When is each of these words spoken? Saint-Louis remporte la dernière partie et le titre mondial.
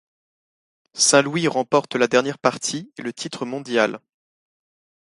Saint-Louis 0.95 1.47
remporte 1.47 1.93
la 1.93 2.07
dernière 2.07 2.39
partie 2.39 2.91
et 2.97 3.03
le 3.03 3.13
titre 3.13 3.45
mondial. 3.45 3.99